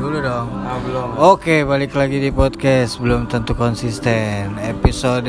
dulu 0.00 0.16
dong. 0.24 0.48
Ah, 0.64 0.80
belum. 0.80 1.08
Oke, 1.20 1.56
balik 1.68 1.92
lagi 1.92 2.16
di 2.16 2.32
podcast 2.32 2.96
belum 2.96 3.28
tentu 3.28 3.52
konsisten. 3.52 4.56
Episode 4.56 5.28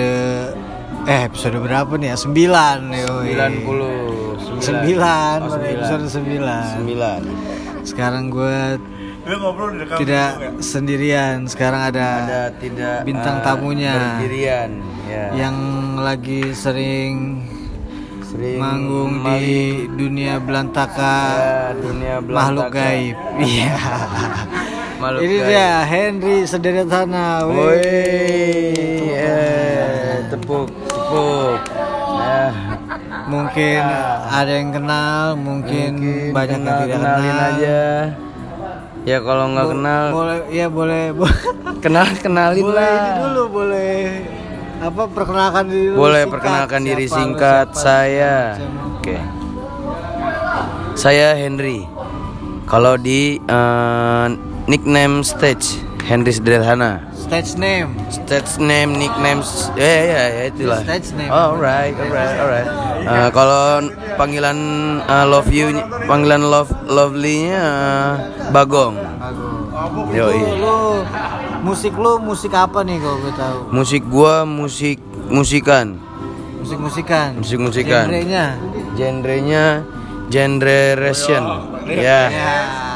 eh 1.04 1.22
episode 1.28 1.60
berapa 1.60 1.92
nih 2.00 2.16
ya? 2.16 2.18
9 2.18 3.04
yoi. 3.04 3.36
90 3.36 4.62
Sembilan, 4.62 5.38
Oh, 5.42 5.58
pada 5.58 5.68
episode 5.74 6.06
9 6.22 6.86
9 6.88 7.84
Sekarang 7.84 8.30
gue 8.32 8.80
tidak 10.00 10.30
sendirian. 10.64 11.50
Sekarang 11.52 11.92
ada, 11.92 12.08
Ada 12.26 12.44
tidak 12.56 12.98
Bintang 13.04 13.42
eh, 13.42 13.44
tamunya. 13.44 13.96
Berdirian 14.22 14.70
ya. 15.10 15.26
yang 15.36 15.56
lagi 16.00 16.56
sering 16.56 17.44
sering 18.32 18.58
manggung 18.58 19.12
di 19.22 19.52
dunia 19.90 20.40
belantaka 20.40 21.16
ya, 21.30 21.76
dunia 21.76 22.16
makhluk 22.20 22.72
belantaka. 22.72 22.80
gaib. 22.80 23.16
Iya. 23.44 23.72
Makhluk 24.98 25.20
Ini 25.20 25.36
gaib. 25.36 25.48
dia 25.48 25.70
Henry 25.84 26.38
Sederetana. 26.44 27.28
Woi, 27.44 27.82
eh, 29.12 30.24
tepuk, 30.28 30.70
tepuk. 30.86 31.60
Nah, 32.14 32.52
Mungkin 33.24 33.82
ada 34.28 34.52
yang 34.52 34.72
kenal, 34.72 35.24
mungkin, 35.36 35.90
mungkin 35.96 36.32
banyak 36.32 36.52
yang 36.52 36.62
kenal- 36.62 36.80
tidak 36.82 36.96
kenalin 36.98 37.24
kenal. 37.30 37.50
aja. 37.50 37.82
Ya 39.02 39.18
kalau 39.20 39.46
nggak 39.50 39.66
Bo- 39.66 39.74
kenal, 39.74 40.04
boleh 40.12 40.38
ya 40.52 40.68
boleh 40.70 41.04
bo- 41.12 41.40
kenal 41.84 42.06
kenalin 42.16 42.62
boleh 42.62 42.78
ini 42.84 43.00
lah. 43.02 43.18
dulu 43.20 43.44
boleh 43.50 43.98
apa 44.82 45.04
perkenalkan 45.14 45.66
diri 45.70 45.94
Boleh 45.94 46.26
singkat. 46.26 46.34
perkenalkan 46.34 46.82
diri 46.82 47.06
Siapa 47.06 47.18
singkat 47.22 47.68
siapa, 47.70 47.84
saya. 47.86 48.36
Oke. 48.98 49.18
Saya 50.98 51.28
Henry. 51.38 51.86
Kalau 52.66 52.98
di 52.98 53.38
eh, 53.38 54.28
nickname 54.66 55.22
stage 55.22 55.78
Henry 56.02 56.34
Sederhana. 56.34 57.06
Stage 57.14 57.56
name. 57.56 57.96
Stage 58.12 58.60
name, 58.60 58.92
nicknames, 59.00 59.72
ya 59.80 59.88
ya 60.04 60.24
ya 60.28 60.44
itulah. 60.52 60.82
Stage 60.84 61.16
name. 61.16 61.32
Alright, 61.32 61.96
alright, 61.96 62.36
alright. 62.42 62.68
Eh, 63.08 63.30
kalau 63.32 63.86
panggilan 64.20 64.58
eh, 65.00 65.26
love 65.30 65.48
you, 65.48 65.72
panggilan 66.12 66.44
love 66.44 66.68
lovely-nya 66.92 67.64
eh, 67.64 68.12
Bagong. 68.52 69.00
Yoi. 69.92 70.38
Lu, 70.38 70.52
lu 70.58 70.78
musik 71.62 71.94
lu 71.94 72.18
musik 72.18 72.52
apa 72.52 72.82
nih 72.82 72.98
kalau 72.98 73.18
gue 73.20 73.34
tahu? 73.34 73.58
Musik 73.70 74.04
gua 74.06 74.44
musik 74.44 74.98
musikan. 75.28 76.00
Musik-musikan. 76.62 77.30
Musik-musikan. 77.38 78.06
Genrenya. 78.06 78.46
Genrenya 78.94 79.66
generation. 80.30 81.44
Ya. 81.86 82.22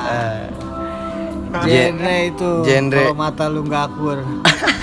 Eh, 0.06 0.42
Gen- 1.66 1.98
Genre 1.98 2.16
itu. 2.30 2.52
genre. 2.64 3.02
Kalau 3.02 3.18
mata 3.18 3.46
lu 3.48 3.64
nggak 3.64 3.84
akur. 3.86 4.18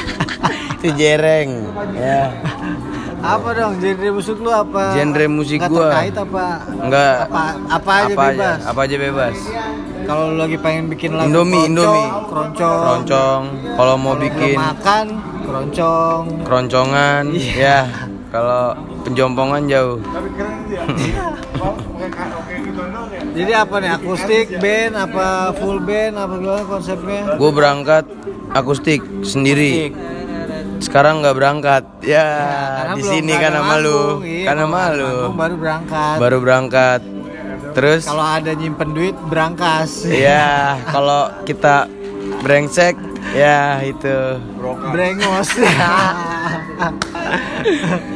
itu 0.75 0.89
jereng. 0.93 1.51
Ya. 1.95 2.33
apa 3.23 3.49
dong 3.55 3.79
genre 3.79 4.09
musik 4.11 4.35
lu 4.37 4.51
apa? 4.51 4.99
Genre 4.99 5.25
musik 5.31 5.63
Nggak 5.63 5.71
gua. 5.71 5.85
terkait 5.87 6.17
apa? 6.19 6.45
Enggak. 6.67 7.15
Apa 7.23 7.43
apa 7.71 7.91
aja 7.95 8.15
bebas. 8.19 8.59
apa 8.67 8.81
aja 8.83 8.97
bebas. 8.99 9.37
Kalau 10.13 10.37
lagi 10.37 10.61
pengen 10.61 10.93
bikin 10.93 11.17
lagu 11.17 11.25
Indomie, 11.25 11.57
keroncong, 11.57 11.73
Indomie. 11.73 12.05
keroncong, 12.29 12.83
Keroncong. 12.85 13.43
Kalau 13.73 13.95
mau 13.97 14.13
Kalau 14.13 14.21
bikin 14.21 14.57
makan 14.61 15.07
keroncong. 15.41 16.23
keroncongan, 16.45 17.23
Iya. 17.33 17.49
ya. 17.57 17.81
Kalau 18.29 18.77
penjompongan 19.03 19.63
jauh. 19.65 19.97
Jadi 23.33 23.53
apa 23.55 23.75
nih 23.79 23.91
akustik 23.91 24.47
band 24.61 24.93
apa 24.95 25.27
full 25.55 25.81
band 25.81 26.15
apa 26.15 26.35
gimana 26.37 26.65
konsepnya? 26.67 27.21
Gue 27.41 27.49
berangkat 27.51 28.05
akustik 28.53 29.01
sendiri. 29.23 29.97
Sekarang 30.77 31.25
nggak 31.25 31.37
berangkat. 31.39 31.83
Ya, 32.05 32.29
Karena 32.85 32.95
di 32.95 33.03
sini 33.03 33.33
kan 33.33 33.49
iya, 34.21 34.45
Kan 34.45 34.57
kalau 34.61 34.61
sama 34.61 34.77
ada 34.77 34.93
lu. 34.93 35.09
manggung 35.09 35.37
Baru 35.39 35.55
berangkat. 35.57 36.17
Baru 36.21 36.37
berangkat. 36.37 37.01
Terus 37.73 38.05
Kalau 38.05 38.21
ada 38.23 38.53
nyimpen 38.53 38.93
duit 38.93 39.17
berangkas. 39.27 40.05
ya 40.05 40.77
kalau 40.87 41.33
kita 41.43 41.89
brengsek 42.41 42.95
ya 43.33 43.81
itu. 43.81 44.41
Brengos. 44.91 45.49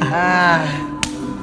Ah, 0.07 0.67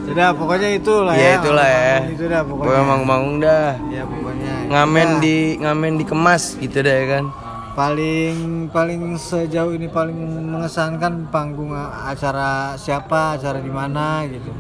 Sudah 0.03 0.35
pokoknya 0.35 0.69
itulah 0.75 1.16
ya. 1.16 1.24
ya 1.24 1.31
itulah 1.40 1.68
ya. 1.68 1.97
Itu 2.06 2.25
dah 2.28 2.41
Gue 2.44 2.51
pokoknya. 2.59 2.75
emang 2.78 3.01
manggung 3.03 3.38
dah. 3.40 3.72
Ya 3.88 4.03
pokoknya. 4.03 4.53
Ngamen 4.68 5.07
Udah. 5.09 5.22
di 5.22 5.38
ngamen 5.57 5.94
dikemas 5.97 6.44
gitu 6.57 6.78
deh 6.80 7.01
kan. 7.09 7.25
paling 7.74 8.69
paling 8.69 9.18
sejauh 9.18 9.74
ini 9.74 9.90
paling 9.90 10.13
mengesankan 10.45 11.25
panggung 11.28 11.74
acara 11.74 12.78
siapa, 12.78 13.34
acara 13.34 13.57
di 13.57 13.72
mana 13.72 14.22
gitu. 14.28 14.53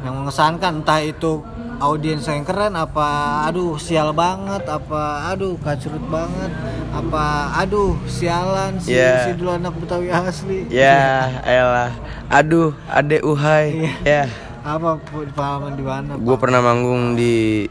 Yang 0.00 0.14
mengesankan 0.16 0.80
entah 0.80 1.04
itu 1.04 1.44
audiens 1.78 2.26
yang 2.26 2.42
keren 2.42 2.74
apa 2.74 3.08
aduh 3.44 3.74
sial 3.76 4.10
banget 4.10 4.66
apa 4.66 5.30
aduh 5.30 5.54
kacrut 5.56 6.02
banget 6.04 6.50
apa 6.90 7.24
aduh 7.56 7.94
sialan 8.04 8.76
si 8.76 8.90
Yeah. 8.90 9.22
si 9.24 9.38
dulu 9.38 9.52
anak 9.52 9.74
Betawi 9.74 10.10
asli 10.10 10.66
Ya, 10.66 11.30
elah. 11.42 11.94
Aduh, 12.28 12.74
adek 12.88 13.22
uhai. 13.22 13.94
Ya. 14.02 14.26
apa 14.60 14.98
pu- 15.00 15.24
pengalaman 15.30 15.72
di 15.72 15.82
mana 15.82 16.12
Gue 16.14 16.36
pernah 16.36 16.58
manggung 16.58 17.14
di 17.14 17.64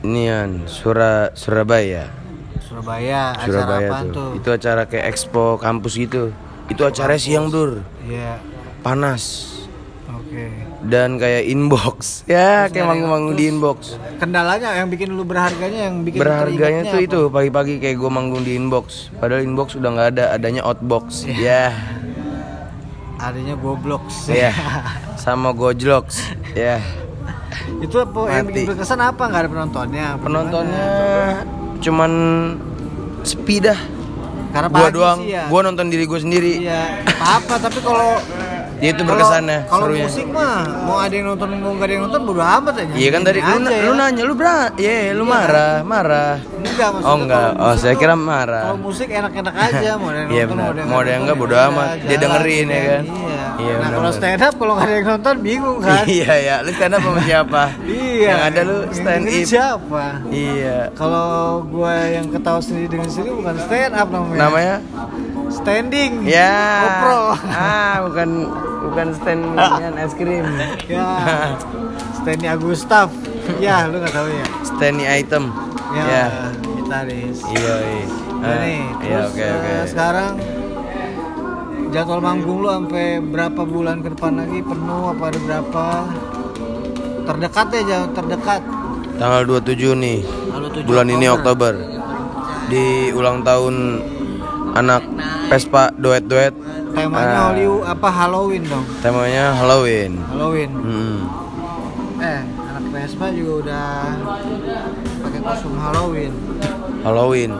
Nian, 0.00 0.64
Sura 0.64 1.34
Surabaya. 1.34 2.06
Surabaya 2.58 3.34
acara 3.34 3.50
Surabaya 3.66 3.88
apaan 3.88 4.06
tuh. 4.06 4.14
tuh 4.14 4.30
Itu 4.38 4.48
acara 4.52 4.82
kayak 4.86 5.06
expo 5.08 5.58
kampus 5.58 5.98
gitu. 5.98 6.30
Itu 6.68 6.84
acara 6.84 7.18
siang, 7.18 7.50
Bro. 7.50 7.82
Iya 8.00 8.38
Panas. 8.80 9.57
Dan 10.80 11.16
kayak 11.16 11.42
inbox. 11.44 11.96
Ya, 12.30 12.66
kayak 12.66 12.86
manggung-manggung 12.86 13.34
di 13.34 13.44
inbox. 13.46 13.98
kendalanya 14.16 14.74
yang 14.74 14.88
bikin 14.88 15.10
lu 15.10 15.22
berharganya 15.22 15.86
yang 15.86 16.02
bikin 16.02 16.18
Berharganya 16.18 16.82
tuh 16.84 16.96
apa? 16.96 17.04
itu 17.04 17.20
pagi-pagi 17.28 17.74
kayak 17.78 17.96
gue 17.96 18.10
manggung 18.10 18.42
di 18.42 18.54
inbox. 18.54 19.10
Padahal 19.14 19.42
inbox 19.42 19.74
udah 19.74 19.90
nggak 19.90 20.08
ada, 20.12 20.24
adanya 20.32 20.62
outbox. 20.62 21.26
Ya, 21.26 21.74
adanya 23.18 23.54
goblok 23.54 24.06
ya. 24.26 24.54
Sama 25.18 25.50
gojloks. 25.50 26.22
Ya. 26.52 26.78
itu 27.78 27.96
apa 27.96 28.18
yang 28.28 28.44
Mati. 28.44 28.54
bikin 28.54 28.68
berkesan 28.68 29.00
apa 29.00 29.22
nggak 29.24 29.40
ada 29.40 29.50
penontonnya 29.50 30.06
Penontonnya 30.16 30.88
cuman 31.78 32.12
sepi 33.22 33.60
dah. 33.60 33.76
karena 34.48 34.68
Gua 34.70 34.88
doang, 34.88 35.18
sih 35.20 35.30
ya 35.30 35.44
gua 35.46 35.60
nonton 35.60 35.86
diri 35.86 36.04
gue 36.04 36.16
sendiri. 36.16 36.52
iya 36.58 37.02
apa 37.18 37.60
tapi 37.60 37.78
kalau 37.78 38.16
Ya 38.78 38.88
itu 38.90 39.02
berkesannya, 39.02 39.58
kalau 39.66 39.90
musik 39.90 40.26
mah 40.28 40.62
mau 40.80 40.98
ada 40.98 41.10
yang 41.10 41.26
nonton 41.28 41.48
mau 41.56 41.74
nggak 41.74 41.82
ada 41.82 41.92
yang 41.92 42.04
nonton 42.06 42.20
bodo 42.22 42.38
amat 42.38 42.74
aja 42.78 42.92
Iya 42.94 43.08
kan 43.10 43.20
tadi 43.20 43.38
lu, 43.40 43.56
ya. 43.60 43.80
lu 43.82 43.92
nanya 43.92 44.22
lu 44.22 44.34
bra, 44.34 44.58
ya 44.76 45.10
lu 45.10 45.24
marah, 45.24 45.82
marah. 45.82 46.38
enggak 46.38 46.88
maksudnya 46.88 47.10
Oh 47.10 47.16
enggak, 47.16 47.50
oh 47.56 47.74
saya 47.74 47.94
kira 47.94 48.14
marah. 48.14 48.62
kalau 48.64 48.78
musik 48.80 49.08
enak-enak 49.08 49.54
aja 49.56 49.90
mau 49.94 50.08
ada 50.08 50.18
yang 50.20 50.30
Iya 50.30 50.42
nonton 50.46 50.84
Mau 50.84 50.98
ada 50.98 51.10
yang 51.10 51.22
enggak 51.24 51.36
nonton, 51.36 51.50
bodo 51.50 51.54
ya 51.56 51.68
amat. 51.68 51.88
Dia 52.00 52.16
dengerin 52.18 52.66
ya 52.66 52.80
kan. 52.80 53.02
iya, 53.04 53.42
Iya, 53.58 53.74
nah 53.76 53.90
kalau 53.90 54.10
stand 54.12 54.38
up 54.40 54.54
kalau 54.54 54.72
nggak 54.72 54.86
ada 54.86 54.94
yang 54.94 55.08
nonton 55.08 55.34
bingung 55.42 55.78
kan 55.80 56.02
Iya 56.16 56.32
ya, 56.38 56.54
lu 56.60 56.70
stand 56.70 56.94
up 56.94 57.00
sama 57.02 57.20
siapa? 57.20 57.62
iya 57.82 58.28
Yang 58.28 58.40
ada 58.46 58.60
lu 58.62 58.76
stand 58.88 59.24
up. 59.24 59.42
siapa 59.44 60.04
Iya. 60.28 60.76
Kalau 60.94 61.28
gue 61.64 61.94
yang 62.08 62.26
ketawa 62.28 62.60
sendiri 62.60 62.86
dengan 62.88 63.08
sendiri 63.08 63.34
bukan 63.34 63.56
stand 63.58 63.92
up 63.92 64.08
namanya. 64.08 64.38
Namanya? 64.38 64.76
Standing. 65.58 66.12
Ya. 66.24 66.54
Kopro. 66.80 67.18
Ah, 67.44 67.94
bukan 68.06 68.28
bukan 68.84 69.06
stand 69.14 69.42
yang 69.78 69.94
es 69.96 70.12
krim. 70.14 70.46
ya. 70.90 71.08
Standing 72.16 72.50
Agustaf. 72.50 73.08
ya, 73.58 73.88
lu 73.88 73.98
nggak 73.98 74.12
tahu 74.12 74.28
ya. 74.28 74.46
Stand 74.62 74.98
item. 75.02 75.44
Ya. 75.90 76.04
Ya. 76.04 76.24
Gitaris. 76.78 77.38
Iya, 77.48 77.74
iya. 77.82 78.06
Nah, 78.38 78.46
Ah, 78.46 78.56
nih, 78.62 78.78
Iya, 79.02 79.18
terus 79.18 79.26
oke 79.26 79.42
eh, 79.42 79.50
oke. 79.50 79.74
sekarang 79.90 80.32
jadwal 81.90 82.20
manggung 82.20 82.58
lu 82.60 82.68
sampai 82.68 83.18
berapa 83.18 83.62
bulan 83.66 83.98
ke 83.98 84.14
depan 84.14 84.32
lagi 84.36 84.60
penuh 84.62 85.02
apa 85.10 85.24
ada 85.26 85.38
berapa? 85.42 85.86
Terdekat 87.24 87.66
ya 87.68 87.80
jauh 87.84 88.08
terdekat. 88.14 88.62
Tanggal 89.18 89.42
27 89.44 89.98
nih. 89.98 90.18
Lalu 90.48 90.66
7 90.76 90.86
Bulan 90.86 91.06
ini 91.10 91.26
Oktober. 91.26 91.72
Di 92.68 92.84
ulang 93.10 93.42
tahun 93.42 93.74
anak 94.74 95.02
Vespa 95.48 95.88
duet-duet. 95.94 96.52
Temanya. 96.92 97.52
Hollywood 97.52 97.84
apa 97.86 98.08
Halloween 98.10 98.62
dong? 98.66 98.84
Temanya 98.98 99.54
Halloween. 99.54 100.12
Halloween. 100.26 100.70
Hmm. 100.74 101.18
Eh, 102.18 102.40
anak 102.42 102.84
Vespa 102.90 103.26
juga 103.30 103.52
udah 103.62 103.86
pakai 105.22 105.40
kostum 105.40 105.74
Halloween. 105.78 106.32
Halloween. 107.00 107.52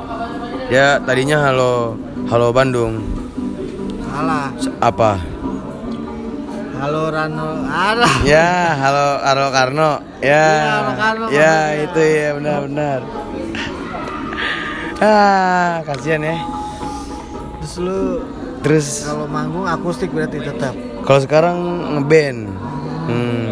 Ya 0.69 0.99
tadinya 1.01 1.49
halo 1.49 1.95
halo 2.27 2.51
Bandung. 2.51 3.01
Salah. 4.05 4.51
Apa? 4.83 5.13
Halo 6.79 7.11
Rano. 7.11 7.49
Alah. 7.67 8.15
Ya, 8.23 8.75
halo 8.79 9.07
halo 9.19 9.47
Karno. 9.51 9.91
Ya. 10.19 10.31
Iya, 10.31 10.63
halo 10.71 10.93
Karno, 10.95 11.25
Ya, 11.27 11.55
maksudnya. 11.59 11.83
itu 11.83 12.01
ya 12.03 12.29
benar-benar. 12.39 13.01
Ah, 14.99 15.79
kasihan 15.87 16.23
ya. 16.23 16.37
Terus 17.69 17.85
lu 17.85 18.01
Terus 18.59 18.87
kalau 19.05 19.29
manggung 19.29 19.69
akustik 19.69 20.09
berarti 20.09 20.41
tetap. 20.41 20.73
kalau 21.05 21.21
sekarang 21.21 21.57
ngeband. 21.95 22.49
Hmm. 23.05 23.47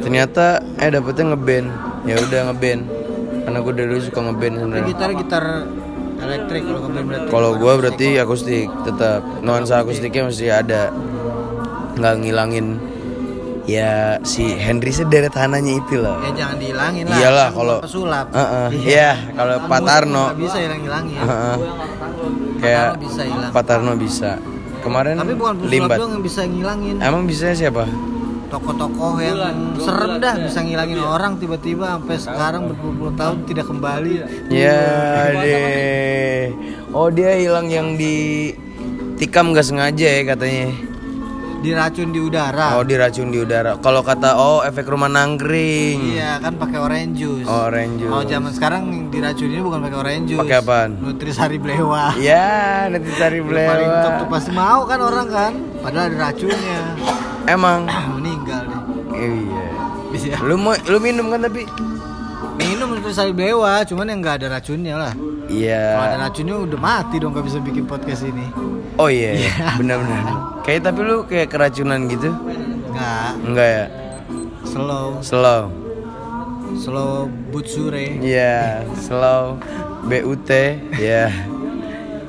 Ternyata 0.00 0.46
eh 0.80 0.88
dapetnya 0.88 1.30
ngeband. 1.30 1.68
Ya 2.02 2.16
udah 2.16 2.40
ngeband. 2.48 2.80
Karena 3.44 3.58
gue 3.60 3.72
dari 3.76 3.88
dulu 3.88 4.00
suka 4.00 4.20
ngeband 4.22 4.54
sebenarnya. 4.56 4.88
gitar 4.88 5.10
gitar 5.12 5.44
elektrik 6.18 6.62
kalau 6.64 6.80
ngeband 6.80 7.04
berarti. 7.06 7.28
Kalau 7.28 7.50
gua 7.54 7.72
berarti 7.76 8.06
akustik 8.16 8.66
tetap 8.82 9.20
nuansa 9.44 9.84
akustiknya 9.84 10.22
masih 10.26 10.48
ada. 10.48 10.88
Nggak 11.92 12.14
ngilangin 12.18 12.66
ya 13.62 14.18
si 14.24 14.58
Henry 14.58 14.90
sederet 14.90 15.30
hananya 15.38 15.76
itu 15.76 15.94
lah. 15.94 16.18
ya 16.20 16.34
jangan 16.34 16.56
dihilangin 16.58 17.04
lah. 17.06 17.14
Iyalah 17.14 17.48
kalau 17.52 17.76
pesulap. 17.78 18.26
Heeh, 18.32 18.66
Iya, 18.90 19.10
kalau 19.30 19.54
Pak 19.70 19.80
Tarno 19.84 20.24
bisa 20.34 20.58
hilang-hilangin. 20.58 21.14
heeh. 21.14 21.56
Kayak 22.62 23.02
bisa 23.02 23.22
hilang. 23.26 23.50
Pak 23.50 23.64
Tarno 23.66 23.92
bisa. 23.98 24.38
Kemarin 24.82 25.14
Tapi 25.18 25.34
bukan 25.34 25.54
limbat. 25.66 25.98
doang 25.98 26.12
yang 26.18 26.24
bisa 26.26 26.40
ngilangin. 26.46 26.96
Emang 27.02 27.26
bisa 27.26 27.50
siapa? 27.54 27.86
Tokoh-tokoh 28.50 29.16
yang 29.18 29.78
serem 29.80 30.20
dah 30.20 30.36
bisa 30.36 30.60
ngilangin 30.60 31.00
orang 31.00 31.40
tiba-tiba 31.40 31.96
sampai 31.96 32.16
sekarang 32.20 32.68
berpuluh-puluh 32.68 33.14
tahun 33.16 33.48
tidak 33.48 33.66
kembali. 33.66 34.12
Ya 34.52 34.78
deh. 35.40 36.52
Oh 36.92 37.08
dia 37.08 37.32
hilang 37.34 37.72
yang 37.72 37.96
di 37.96 38.52
tikam 39.16 39.56
nggak 39.56 39.64
sengaja 39.64 40.04
ya 40.04 40.22
katanya. 40.36 40.91
Diracun 41.62 42.10
di 42.10 42.18
udara. 42.18 42.74
Oh 42.74 42.82
diracun 42.82 43.30
di 43.30 43.38
udara. 43.38 43.78
Kalau 43.78 44.02
kata 44.02 44.34
oh 44.34 44.66
efek 44.66 44.82
rumah 44.84 45.06
nangkring. 45.06 46.18
Iya 46.18 46.42
kan 46.42 46.58
pakai 46.58 46.78
orange 46.82 47.14
juice. 47.14 47.46
Orange 47.46 48.02
juice. 48.02 48.10
Kalau 48.10 48.24
zaman 48.26 48.50
sekarang 48.50 48.82
diracun 49.14 49.46
ini 49.46 49.62
bukan 49.62 49.78
pakai 49.78 49.98
orange 50.02 50.24
juice. 50.26 50.42
Pakai 50.42 50.58
apaan? 50.58 50.90
Nutrisari 50.98 51.62
Blewa. 51.62 52.18
Ya 52.18 52.90
nanti 52.90 53.14
cari 53.14 53.38
Yang 53.38 53.70
Paling 53.70 53.90
top 54.02 54.12
tuh 54.18 54.28
pasti 54.28 54.50
mau 54.50 54.82
kan 54.84 54.98
orang 54.98 55.26
kan. 55.30 55.52
Padahal 55.78 56.10
ada 56.10 56.16
racunnya. 56.18 56.82
Emang. 57.46 57.80
Meninggal 58.18 58.62
deh. 58.66 58.80
Iya. 59.14 59.66
Bisa. 60.10 60.26
Lu 60.42 60.58
mau 60.58 60.74
lu 60.74 60.98
minum 60.98 61.30
kan 61.30 61.46
tapi? 61.46 61.62
Minum 62.58 62.98
Nutrisari 62.98 63.30
Blewa, 63.30 63.86
cuman 63.86 64.10
yang 64.10 64.18
nggak 64.18 64.42
ada 64.42 64.58
racunnya 64.58 64.94
lah. 64.98 65.14
Kalau 65.14 66.02
ada 66.02 66.16
Iya. 66.16 66.16
racunnya 66.18 66.56
udah 66.58 66.78
mati 66.80 67.16
dong 67.20 67.32
gak 67.32 67.44
bisa 67.44 67.58
bikin 67.60 67.84
podcast 67.84 68.24
ini. 68.24 68.46
Oh 68.94 69.08
iya, 69.08 69.34
benar-benar. 69.78 70.60
Kayak 70.62 70.80
tapi 70.86 71.00
lu 71.00 71.24
kayak 71.24 71.48
keracunan 71.48 72.06
gitu? 72.06 72.30
Nggak, 72.92 73.28
Enggak 73.42 73.68
ya? 73.68 73.84
slow, 74.62 75.18
Slow. 75.20 75.62
slow 76.74 77.12
butsure. 77.50 78.16
Iya, 78.18 78.86
slow. 78.96 79.58
BUT, 80.02 80.48
ya. 80.94 81.28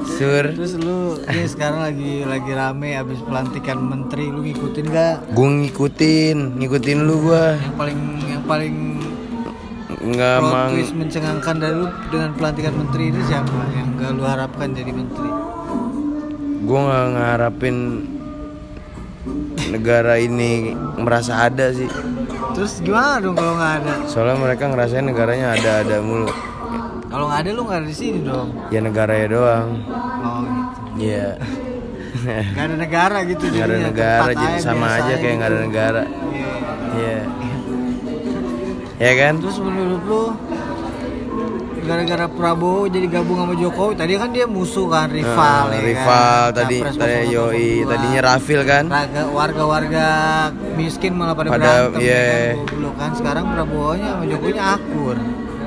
Sur. 0.04 0.52
Terus 0.52 0.76
lu 0.78 1.16
ini 1.24 1.48
sekarang 1.48 1.80
lagi 1.82 2.14
lagi 2.22 2.52
rame 2.52 2.92
abis 2.94 3.24
pelantikan 3.24 3.80
menteri, 3.80 4.28
lu 4.28 4.44
ngikutin 4.44 4.86
gak? 4.86 5.16
Gue 5.32 5.48
ngikutin, 5.64 6.60
ngikutin 6.60 6.98
lu 7.02 7.24
gua. 7.24 7.56
Yang 7.56 7.76
paling 7.80 8.00
yang 8.28 8.44
paling 8.44 8.76
Enggak 10.04 10.44
plot 10.44 10.52
mang. 10.52 10.72
mencengangkan 10.76 11.56
dari 11.56 11.76
lu 11.80 11.88
dengan 12.12 12.30
pelantikan 12.36 12.74
menteri 12.76 13.04
ini 13.10 13.22
siapa? 13.24 13.60
Yang 13.72 13.88
gak 13.96 14.12
lu 14.12 14.24
harapkan 14.28 14.68
jadi 14.70 14.92
menteri? 14.92 15.30
Gue 16.64 16.80
nggak 16.80 17.06
ngarapin 17.14 17.78
negara 19.70 20.16
ini 20.16 20.72
merasa 20.96 21.48
ada 21.48 21.72
sih. 21.76 21.90
Terus 22.54 22.80
gimana 22.80 23.20
dong 23.20 23.36
kalau 23.36 23.54
nggak 23.58 23.74
ada? 23.84 23.94
Soalnya 24.08 24.38
mereka 24.40 24.64
ngerasain 24.70 25.04
negaranya 25.04 25.58
ada-ada 25.58 26.00
mulu. 26.00 26.30
Kalau 27.10 27.26
nggak 27.30 27.40
ada 27.46 27.50
lu 27.52 27.62
nggak 27.68 27.80
ada 27.84 27.88
di 27.90 27.98
sini 27.98 28.20
dong. 28.24 28.48
Ya 28.72 28.80
negaranya 28.80 29.28
doang. 29.30 29.68
Oh 30.24 30.40
gitu. 30.42 30.80
Iya. 31.04 31.28
Gak 32.56 32.66
ada 32.70 32.76
negara 32.78 33.18
gitu 33.26 33.52
Nggak 33.52 33.68
ada 33.68 33.80
negara 33.84 34.32
jadi 34.32 34.56
sama 34.62 34.86
aja 34.96 35.14
kayak 35.18 35.34
nggak 35.34 35.50
ada 35.50 35.58
gitu. 35.60 35.68
negara. 35.68 36.04
Iya. 36.32 36.54
Iya. 36.94 37.20
Ya 39.02 39.12
kan? 39.20 39.34
Terus 39.44 39.58
menurut 39.60 40.02
lu 40.08 40.24
gara-gara 41.84 42.26
Prabowo 42.28 42.88
jadi 42.88 43.08
gabung 43.08 43.38
sama 43.38 43.54
Jokowi 43.54 43.94
tadi 43.94 44.14
kan 44.16 44.30
dia 44.30 44.46
musuh 44.46 44.88
kan 44.88 45.08
rival 45.08 45.64
Nah, 45.66 45.74
ya 45.74 45.82
rival 45.84 46.08
kan? 46.42 46.56
tadi 46.56 46.78
Capres 46.80 46.96
tadi 46.96 47.16
002. 47.22 47.34
yoi 47.34 47.70
tadinya 47.86 48.22
Rafil 48.26 48.62
kan 48.64 48.84
warga-warga 49.30 50.08
miskin 50.74 51.14
malah 51.14 51.34
pada, 51.34 51.50
Pada- 51.50 51.60
berantem 51.90 52.00
iya. 52.00 52.16
ya 52.16 52.34
kan 52.56 52.68
dulu 52.70 52.90
kan 52.94 53.12
sekarang 53.14 53.46
Prabowo 53.50 53.90
nya 53.94 54.10
sama 54.10 54.26
Jokowi 54.26 54.52
nya 54.52 54.64
akur 54.74 55.16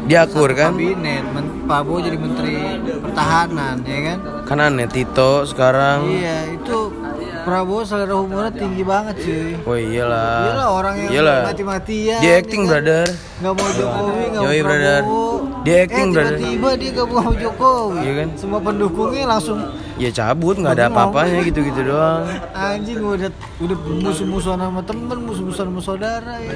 dia 0.02 0.18
akur 0.22 0.48
Satu 0.48 0.56
kan 0.56 0.70
kabinet 0.72 1.24
Men- 1.28 1.54
Prabowo 1.64 1.98
jadi 1.98 2.16
menteri 2.16 2.56
pertahanan 2.96 3.76
ya 3.82 3.98
kan 4.06 4.18
kan 4.44 4.58
aneh 4.62 4.86
Tito 4.86 5.42
sekarang 5.44 6.06
iya 6.06 6.46
itu 6.48 6.78
Prabowo 7.46 7.86
selera 7.86 8.18
humornya 8.18 8.50
tinggi 8.50 8.82
banget 8.82 9.14
cuy. 9.22 9.54
Oh 9.62 9.78
iyalah. 9.78 10.50
Iyalah 10.50 10.68
orang 10.68 10.94
yang 10.98 11.10
Iyalah. 11.14 11.38
mati-matian 11.46 12.18
dia 12.18 12.26
ya 12.26 12.42
acting 12.42 12.62
kan? 12.66 12.70
brother. 12.74 13.06
Nggak 13.38 13.52
mau 13.54 13.68
Jokowi 13.70 14.24
nggak 14.26 14.42
mau 14.42 14.50
Yoi, 14.50 14.60
brother. 14.60 15.00
Prabowo. 15.00 15.30
Dia 15.62 15.76
acting, 15.80 16.06
eh, 16.06 16.10
brother. 16.10 16.36
tiba-tiba 16.36 16.68
dia 16.74 16.90
gabung 16.90 17.18
sama 17.22 17.34
Jokowi. 17.38 17.98
Iya 18.02 18.12
kan? 18.12 18.28
semua 18.34 18.58
pendukungnya 18.58 19.24
langsung 19.30 19.58
ya 19.96 20.10
cabut 20.10 20.54
nggak 20.58 20.74
ada 20.74 20.84
apa-apanya 20.90 21.40
gitu-gitu 21.46 21.80
doang. 21.86 22.24
Anjing 22.52 22.98
udah 22.98 23.30
udah 23.62 23.76
musuh-musuhan 23.96 24.58
sama 24.58 24.80
temen 24.82 25.18
musuh-musuhan 25.22 25.66
sama 25.70 25.80
saudara 25.80 26.34
ya. 26.42 26.50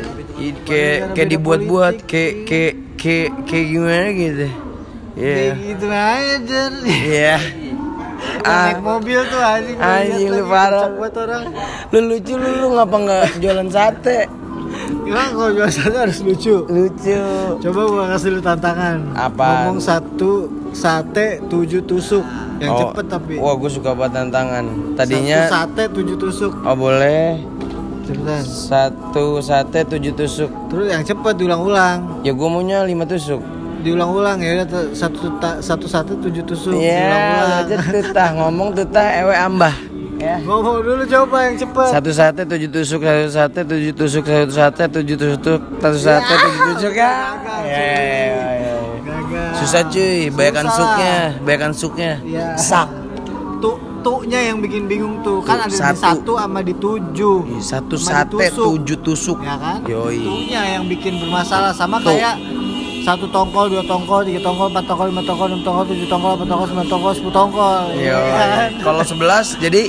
Kayak 0.67 1.15
kayak 1.15 1.29
dibuat-buat 1.31 1.95
kayak 2.03 2.33
kayak 2.45 2.75
kayak 2.99 3.31
kayak 3.47 3.67
gimana 3.71 4.07
gitu. 4.11 4.47
Iya. 5.15 5.35
kayak 5.39 5.55
gitu 5.63 5.87
aja. 5.87 6.63
Iya 6.83 7.35
naik 8.41 8.79
mobil 8.81 9.21
tuh 9.27 9.39
anjing 9.39 9.77
Anjing, 9.77 10.29
lu 10.29 10.45
parah. 10.45 10.87
kocak 10.87 10.93
buat 10.97 11.15
orang. 11.19 11.43
Lu 11.89 11.99
lucu 12.05 12.35
lu 12.35 12.51
lu 12.57 12.67
ngapa 12.75 12.97
nggak 12.97 13.25
jualan 13.39 13.69
sate? 13.69 14.19
Gimana 15.03 15.29
kalau 15.31 15.53
biasanya 15.53 15.99
harus 16.05 16.19
lucu. 16.21 16.57
Lucu. 16.65 17.21
Coba 17.59 17.81
gua 17.85 18.05
kasih 18.11 18.31
lu 18.31 18.41
tantangan. 18.41 18.99
Apaan? 19.13 19.55
ngomong 19.67 19.81
satu 19.81 20.33
sate 20.71 21.43
tujuh 21.47 21.83
tusuk. 21.83 22.23
Yang 22.61 22.71
Oh, 22.71 22.79
cepet 22.87 23.05
tapi. 23.09 23.35
Wah 23.37 23.55
gue 23.57 23.71
suka 23.73 23.91
buat 23.93 24.13
tantangan. 24.13 24.95
Tadinya 24.95 25.47
satu 25.47 25.51
sate 25.51 25.83
tujuh 25.91 26.17
tusuk. 26.17 26.53
Oh 26.61 26.77
boleh. 26.77 27.41
Cepetan. 28.05 28.43
Satu 28.43 29.25
sate 29.41 29.81
tujuh 29.87 30.13
tusuk. 30.13 30.51
Terus 30.69 30.87
yang 30.89 31.03
cepet 31.03 31.35
diulang-ulang. 31.35 32.21
Ya 32.21 32.31
gue 32.31 32.49
maunya 32.49 32.85
lima 32.85 33.05
tusuk 33.05 33.41
diulang-ulang 33.81 34.39
ya 34.39 34.63
satu 34.91 35.27
ta- 35.37 35.59
satu 35.59 35.85
sate 35.85 36.13
tujuh 36.17 36.45
tusuk 36.45 36.73
Iya, 36.73 37.01
diulang-ulang 37.01 37.51
aja 37.59 37.75
tutah 37.83 38.29
ngomong 38.35 38.69
tutah 38.73 39.07
ewe 39.19 39.35
ambah. 39.35 39.75
Ya. 40.17 40.37
ngomong 40.39 40.85
dulu 40.85 41.01
coba 41.03 41.49
yang 41.49 41.57
cepet 41.57 41.89
Satu 41.91 42.11
sate 42.11 42.43
tujuh 42.45 42.69
tusuk, 42.69 43.01
satu 43.01 43.29
sate 43.31 43.61
tujuh 43.65 43.93
tusuk, 43.95 44.23
satu 44.23 44.53
sate 44.53 44.83
tujuh 44.87 45.17
tusuk, 45.17 45.61
satu 45.81 45.99
sate 45.99 46.33
tujuh 46.37 46.63
tusuk 46.71 46.93
ya. 46.93 47.13
Gagal, 47.35 47.61
Ya, 47.65 47.81
ya, 47.81 48.49
ya. 48.55 48.75
Susah 49.57 49.83
cuy, 49.83 50.29
banyakan 50.29 50.67
Susah 50.67 50.77
suknya, 50.77 51.13
lah. 51.15 51.29
banyakan 51.41 51.73
suknya. 51.73 52.13
Iya. 52.23 52.47
Sak. 52.55 52.89
tuh 53.61 53.77
tuhnya 54.01 54.41
yang 54.43 54.57
bikin 54.59 54.85
bingung 54.87 55.21
tuh 55.21 55.41
kan 55.41 55.57
ada 55.59 55.65
Tuh, 55.65 55.69
di 55.69 55.77
satu. 55.79 56.01
satu 56.01 56.33
sama 56.35 56.61
di 56.61 56.73
tujuh 56.75 57.37
Ih, 57.51 57.61
Satu 57.61 57.95
Sama 57.95 58.25
sate 58.25 58.33
ditusuk. 58.41 58.65
tujuh 58.67 58.99
tusuk. 59.01 59.39
ya 59.39 59.53
kan 59.55 59.79
Yoi. 59.85 60.17
tuhnya 60.19 60.61
yang 60.71 60.85
bikin 60.87 61.17
bermasalah 61.19 61.69
sama 61.71 61.97
Tuh. 61.99 62.09
kayak 62.11 62.41
satu 63.01 63.27
tongkol, 63.27 63.69
dua 63.69 63.83
tongkol, 63.83 64.23
tiga 64.23 64.41
tongkol, 64.41 64.69
empat 64.69 64.85
tongkol, 64.85 65.07
lima 65.09 65.23
tongkol, 65.23 65.47
enam 65.49 65.63
tongkol, 65.63 65.85
tujuh 65.87 66.07
tongkol, 66.07 66.31
delapan 66.35 66.49
tongkol, 66.49 66.67
sembilan 66.67 66.89
tongkol, 66.89 67.13
sepuluh 67.13 67.35
tongkol. 67.35 67.81
ya 67.95 68.17
kan? 68.19 68.71
Kalau 68.87 69.03
sebelas 69.03 69.47
jadi 69.57 69.83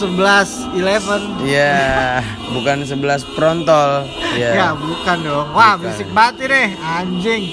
Sebelas, 0.00 0.48
eleven. 0.72 1.44
ya 1.44 2.24
bukan 2.48 2.88
sebelas 2.88 3.20
prontol. 3.28 4.08
Ya 4.32 4.56
Ya. 4.56 4.68
bukan 4.72 5.16
dong. 5.20 5.46
Wah 5.52 5.76
Bukan. 5.76 5.92
berisik 5.92 6.08
banget 6.10 6.48
deh, 6.48 6.68
anjing. 6.74 7.44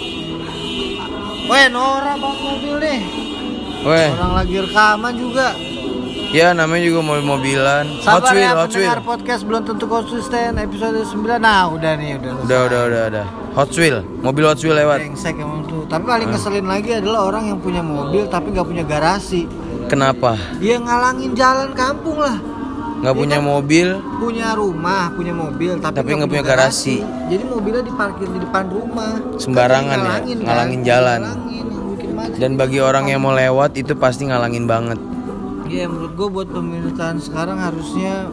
Weh 1.45 1.67
Nora 1.67 2.15
banget 2.15 2.39
mobil 2.41 2.75
nih. 2.79 2.99
Weh, 3.83 4.07
Orang 4.09 4.33
lagi 4.33 4.55
rekaman 4.57 5.13
juga. 5.13 5.47
Ya 6.29 6.51
namanya 6.51 6.83
juga 6.83 6.99
mobil-mobilan. 7.01 7.85
Hot 7.99 8.23
Sabar 8.23 8.33
Wheel, 8.33 8.43
ya 8.43 8.51
Hot 8.53 8.69
Wheel. 8.69 8.85
pendengar 8.85 9.01
podcast 9.01 9.41
belum 9.43 9.61
tentu 9.63 9.85
konsisten 9.85 10.57
episode 10.57 10.99
9 10.99 11.37
Nah 11.37 11.67
udah 11.67 11.91
nih 11.95 12.17
udah 12.17 12.31
Udah, 12.41 12.59
udah, 12.65 12.81
udah, 12.85 13.01
udah. 13.09 13.25
Hot 13.53 13.71
Wheel, 13.73 13.97
mobil 14.19 14.43
Hot 14.43 14.59
Wheel 14.59 14.75
lewat. 14.75 14.97
Brengsek 15.01 15.35
emang 15.35 15.65
tuh 15.65 15.83
Tapi 15.85 16.03
paling 16.03 16.27
ngeselin 16.29 16.65
lagi 16.65 16.91
adalah 16.93 17.21
orang 17.25 17.43
yang 17.47 17.59
punya 17.59 17.81
mobil 17.81 18.27
tapi 18.27 18.51
nggak 18.51 18.67
punya 18.67 18.83
garasi 18.83 19.47
Kenapa? 19.87 20.35
Dia 20.57 20.77
ngalangin 20.77 21.31
jalan 21.33 21.71
kampung 21.71 22.19
lah 22.19 22.37
Nggak 22.97 23.13
Iya 23.13 23.19
punya 23.19 23.37
kan? 23.37 23.45
mobil? 23.45 23.87
Punya 24.17 24.47
rumah, 24.53 25.03
punya 25.11 25.31
mobil 25.31 25.71
Tapi, 25.77 25.95
Tapi 25.95 26.09
nggak 26.11 26.27
punya 26.27 26.43
garasi. 26.43 26.97
Jadi 27.29 27.43
mobilnya 27.45 27.83
diparkir 27.83 28.27
di 28.27 28.39
depan 28.41 28.65
rumah 28.67 29.21
Sembarangan 29.37 29.85
Kan 29.87 29.97
ya, 29.97 30.03
ngalangin, 30.03 30.37
ngalangin 30.41 30.79
kan? 30.79 30.87
jalan. 30.87 31.21
Ngalangin. 31.23 31.65
Dan 32.37 32.51
bagi 32.53 32.77
orang 32.77 33.07
yang 33.07 33.21
mau 33.21 33.31
lewat 33.31 33.73
itu 33.73 33.93
pasti 33.93 34.25
ngalangin 34.25 34.65
banget. 34.65 34.99
Iya 35.67 35.91
menurut 35.91 36.13
gue 36.15 36.27
buat 36.31 36.47
pemerintahan 36.47 37.19
sekarang 37.19 37.59
harusnya 37.59 38.31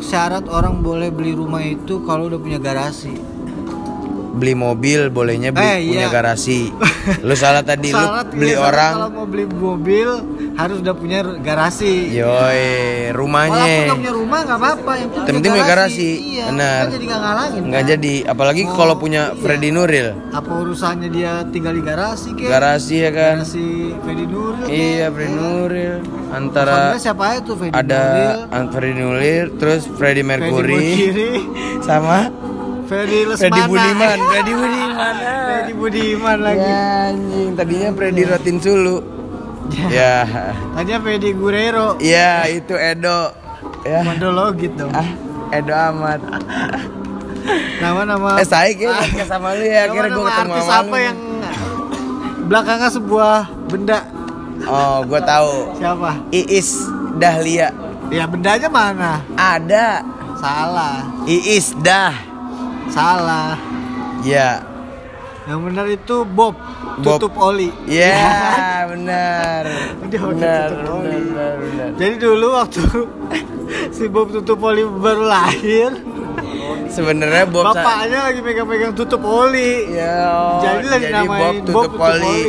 syarat 0.00 0.48
orang 0.48 0.80
boleh 0.80 1.12
beli 1.12 1.36
rumah 1.36 1.60
itu 1.60 2.00
kalau 2.08 2.32
udah 2.32 2.40
punya 2.40 2.56
garasi 2.56 3.35
beli 4.36 4.52
mobil 4.52 5.08
bolehnya 5.08 5.50
beli 5.50 5.64
Eh, 5.66 5.78
punya 5.86 6.00
iya. 6.02 6.08
garasi. 6.08 6.68
Lu 7.26 7.34
salah 7.34 7.62
tadi 7.62 7.88
lu 7.88 7.98
Syarat- 7.98 8.30
beli 8.30 8.50
iya, 8.50 8.60
orang. 8.60 8.92
kalau 8.94 9.10
mau 9.10 9.24
beli 9.24 9.44
mobil 9.46 10.08
harus 10.52 10.76
udah 10.78 10.94
punya 10.94 11.18
garasi 11.38 12.12
Yoi, 12.12 13.12
rumahnya. 13.12 13.86
nggak 13.86 13.96
punya 13.96 14.12
rumah 14.12 14.38
nggak 14.42 14.58
apa-apa 14.58 14.92
yang 14.96 15.10
penting, 15.10 15.34
penting 15.34 15.50
punya 15.52 15.66
garasi. 15.66 16.08
Iya, 16.28 16.44
Benar. 16.48 16.76
kan 16.76 16.90
jadi 16.90 17.04
nggak 17.06 17.20
ngalangin 17.20 17.60
Nggak 17.62 17.82
kan? 17.82 17.90
jadi, 17.92 18.14
apalagi 18.26 18.62
Oh, 18.64 18.74
kalau 18.74 18.94
punya 18.96 19.22
iya. 19.28 19.38
Freddy 19.38 19.70
Nuril. 19.70 20.08
apa 20.30 20.50
urusannya 20.52 21.08
dia 21.08 21.32
tinggal 21.46 21.72
di 21.72 21.82
garasi 21.82 22.28
kek 22.32 22.46
Garasi 22.46 22.94
ya 22.98 23.10
kan. 23.10 23.34
garasi 23.40 23.66
Fedi 24.02 24.24
Nuril. 24.26 24.66
Iya, 24.66 25.06
Freddy 25.08 25.32
Nuril. 25.32 25.94
Personilnya 26.02 26.34
Antara 26.36 26.98
siapa 26.98 27.22
aja 27.28 27.40
tuh 27.40 27.54
Fedi 27.56 27.72
ada 27.72 28.02
Nuril 28.02 28.68
Freddy 28.68 28.92
Nuril, 28.94 29.44
terus 29.56 29.82
Fedi 29.94 30.20
Mercury 30.20 30.74
Mercury 30.74 31.30
sama 31.86 32.28
Fedi 32.86 33.18
Lesmana 33.22 33.36
Freddy 33.36 33.62
Budiman, 33.66 34.18
Freddy 34.22 34.52
Budiman. 34.54 35.14
Fedi 35.50 35.72
Budiman 35.74 36.38
lagi 36.40 36.62
Ya 36.62 36.82
anjing, 37.08 37.48
tadinya 37.52 37.88
Freddy 37.92 38.22
Rotin 38.24 38.56
Sulu. 38.58 38.96
Ya. 39.88 40.22
Tadinya 40.72 40.98
Fedi 41.02 41.30
Guerrero 41.32 41.98
Ya, 41.98 42.46
itu 42.46 42.72
Edo. 42.72 43.34
Ya. 43.82 44.02
Monologit 44.02 44.72
dong 44.72 44.90
Ah, 44.92 45.08
Edo 45.50 45.74
amat. 45.74 46.20
Nama-nama 47.82 48.38
Eh, 48.38 48.46
saya 48.46 48.70
kira 48.72 48.90
podcast 48.96 49.30
sama 49.30 49.54
lu 49.54 49.62
ya, 49.62 49.86
akhirnya 49.86 49.94
gue 50.08 50.18
ketemu 50.18 50.26
artis 50.32 50.64
sama 50.64 50.78
apa 50.80 50.90
lu. 50.92 50.98
yang 51.00 51.18
belakangnya 52.44 52.90
sebuah 52.90 53.36
benda 53.66 53.98
Oh, 54.64 54.98
gue 55.04 55.20
tahu. 55.20 55.52
siapa? 55.76 56.10
Iis 56.28 56.70
Dahlia. 57.14 57.70
Ya 58.08 58.24
bendanya 58.24 58.66
mana? 58.66 59.12
Ada. 59.36 60.02
Salah, 60.36 61.06
Iis 61.24 61.70
Dah. 61.78 62.14
Salah. 62.88 63.56
Ya. 64.22 64.62
Yang 65.46 65.60
benar 65.62 65.86
itu 65.86 66.16
Bob, 66.26 66.58
Bob. 66.98 67.22
tutup 67.22 67.38
oli. 67.38 67.70
Ya, 67.86 68.82
benar. 68.90 69.62
Dia 70.04 70.18
pakai 70.18 70.34
Benar, 70.34 70.66
tutup 70.68 70.90
oli. 70.92 71.06
benar, 71.06 71.22
benar, 71.22 71.52
benar. 71.56 71.88
Jadi 71.94 72.14
dulu 72.18 72.46
waktu 72.52 72.82
si 73.96 74.04
Bob 74.06 74.28
tutup 74.30 74.58
oli 74.60 74.82
baru 74.82 75.24
lahir, 75.24 75.90
Sebenarnya 76.86 77.46
Bob 77.46 77.70
bapaknya 77.70 78.26
lagi 78.26 78.40
megang-megang 78.40 78.92
tutup 78.92 79.22
oli. 79.22 79.86
Ya, 79.92 80.58
Jadi 80.60 80.86
lah 80.86 80.98
dinamain 80.98 81.38
Bob 81.38 81.54
tutup 81.64 81.94
oli. 82.00 82.42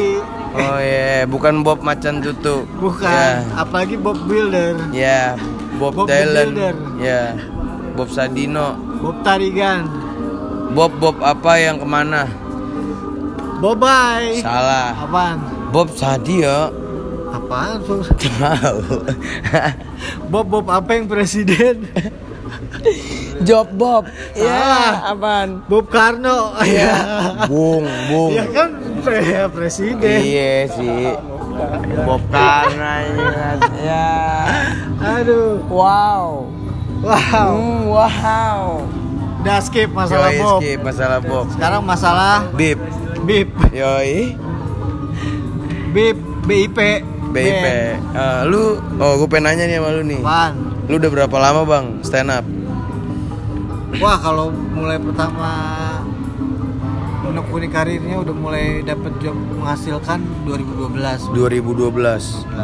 Oh 0.57 0.79
iya, 0.81 1.21
bukan 1.29 1.61
Bob 1.61 1.85
macan 1.85 2.17
tutup. 2.17 2.65
Bukan, 2.75 3.05
Ya, 3.05 3.45
apalagi 3.53 3.93
Bob 3.93 4.17
Builder, 4.25 4.73
ya. 4.89 5.37
Bob, 5.77 5.93
Bob 5.93 6.09
Dylan. 6.09 6.57
Ya. 6.97 7.37
Bob 7.93 8.09
Sadino. 8.09 8.73
Bob 8.97 9.21
Tarigan, 9.21 9.85
Bob 10.75 10.91
Bob 10.99 11.17
apa 11.23 11.51
yang 11.57 11.79
ke 11.79 11.87
mana? 11.87 12.27
Bobay. 13.57 14.43
Salah. 14.43 14.93
Apaan? 14.93 15.37
Bob 15.73 15.89
Sadio. 15.95 16.69
Apaan? 17.33 17.81
Tahu. 17.81 18.79
Bob 20.31 20.45
Bob 20.51 20.67
apa 20.69 20.91
yang 20.93 21.09
presiden? 21.09 21.87
Job 23.47 23.67
Bob. 23.73 24.05
Ya, 24.37 24.45
Salah. 24.45 24.93
apaan? 25.13 25.49
Bob 25.65 25.89
Karno. 25.89 26.53
Iya. 26.61 26.93
Bung, 27.51 27.85
Bung. 28.09 28.31
Ya 28.35 28.45
kan 28.53 28.69
pre- 29.01 29.49
presiden. 29.51 30.19
Iya 30.21 30.69
sih. 30.71 31.15
Bob 32.05 32.21
Karna 32.29 33.01
ya. 33.81 34.09
Aduh. 35.01 35.57
Wow. 35.65 36.45
Wow. 37.01 37.49
Hmm, 37.57 37.79
wow. 37.89 38.61
Udah 39.41 39.57
skip 39.61 39.89
masalah 39.93 40.29
Yoi, 40.33 40.39
Bob. 40.41 40.59
skip 40.59 40.79
masalah 40.83 41.19
Bob. 41.21 41.45
Sekarang 41.53 41.81
masalah 41.85 42.35
Bip. 42.53 42.79
BIP. 43.23 43.49
Yoi. 43.71 44.35
BIP 45.93 46.17
BIP. 46.47 46.77
BIP. 47.27 47.65
Eh, 48.15 48.39
lu 48.47 48.79
oh 48.97 49.13
gue 49.19 49.27
pengen 49.27 49.51
nanya 49.51 49.67
nih 49.67 49.77
sama 49.77 49.89
lu 49.93 50.01
nih. 50.07 50.19
Apaan? 50.23 50.53
Lu 50.87 50.95
udah 50.95 51.11
berapa 51.11 51.35
lama, 51.35 51.61
Bang, 51.67 51.85
stand 51.99 52.31
up? 52.31 52.47
Wah, 53.99 54.15
kalau 54.19 54.51
mulai 54.51 54.95
pertama 54.95 55.49
menekuni 57.27 57.67
karirnya 57.67 58.23
udah 58.23 58.31
mulai 58.31 58.79
dapat 58.87 59.11
job 59.19 59.35
menghasilkan 59.35 60.23
2012 60.47 61.35
2012. 61.35 61.91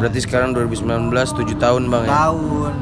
Berarti 0.00 0.18
sekarang 0.24 0.56
2019 0.56 1.12
7 1.12 1.52
tahun, 1.60 1.82
Bang 1.92 2.08
ya. 2.08 2.10
tahun. 2.32 2.72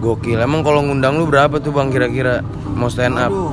Gokil. 0.00 0.38
Emang 0.38 0.60
kalau 0.60 0.80
ngundang 0.80 1.14
lu 1.14 1.24
berapa 1.24 1.56
tuh, 1.56 1.70
Bang, 1.70 1.88
kira-kira 1.88 2.40
mau 2.66 2.88
stand 2.88 3.14
up? 3.14 3.28
Aduh. 3.28 3.52